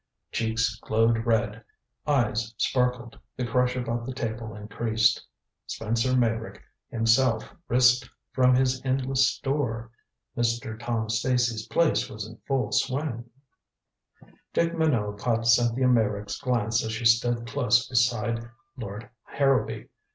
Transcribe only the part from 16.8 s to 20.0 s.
as she stood close beside Lord Harrowby.